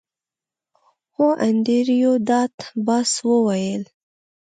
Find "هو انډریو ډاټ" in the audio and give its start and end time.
1.15-2.55